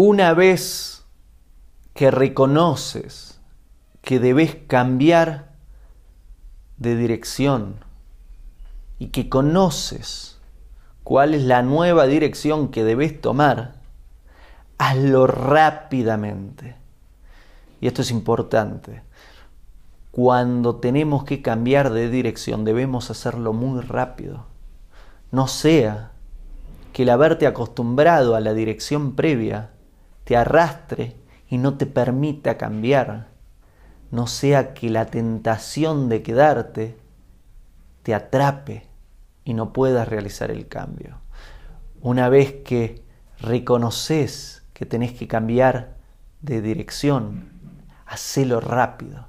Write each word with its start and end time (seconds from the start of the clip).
Una 0.00 0.32
vez 0.32 1.02
que 1.92 2.12
reconoces 2.12 3.40
que 4.00 4.20
debes 4.20 4.54
cambiar 4.54 5.48
de 6.76 6.94
dirección 6.94 7.84
y 9.00 9.08
que 9.08 9.28
conoces 9.28 10.38
cuál 11.02 11.34
es 11.34 11.42
la 11.42 11.62
nueva 11.62 12.06
dirección 12.06 12.68
que 12.68 12.84
debes 12.84 13.20
tomar, 13.20 13.74
hazlo 14.78 15.26
rápidamente. 15.26 16.76
Y 17.80 17.88
esto 17.88 18.02
es 18.02 18.12
importante. 18.12 19.02
Cuando 20.12 20.76
tenemos 20.76 21.24
que 21.24 21.42
cambiar 21.42 21.90
de 21.90 22.08
dirección 22.08 22.64
debemos 22.64 23.10
hacerlo 23.10 23.52
muy 23.52 23.80
rápido. 23.80 24.46
No 25.32 25.48
sea 25.48 26.12
que 26.92 27.02
el 27.02 27.10
haberte 27.10 27.48
acostumbrado 27.48 28.36
a 28.36 28.40
la 28.40 28.54
dirección 28.54 29.16
previa 29.16 29.70
te 30.28 30.36
arrastre 30.36 31.16
y 31.48 31.56
no 31.56 31.78
te 31.78 31.86
permita 31.86 32.58
cambiar. 32.58 33.28
No 34.10 34.26
sea 34.26 34.74
que 34.74 34.90
la 34.90 35.06
tentación 35.06 36.10
de 36.10 36.22
quedarte 36.22 36.98
te 38.02 38.14
atrape 38.14 38.86
y 39.42 39.54
no 39.54 39.72
puedas 39.72 40.06
realizar 40.06 40.50
el 40.50 40.68
cambio. 40.68 41.16
Una 42.02 42.28
vez 42.28 42.56
que 42.62 43.02
reconoces 43.38 44.64
que 44.74 44.84
tenés 44.84 45.14
que 45.14 45.26
cambiar 45.28 45.96
de 46.42 46.60
dirección, 46.60 47.48
hacelo 48.04 48.60
rápido. 48.60 49.28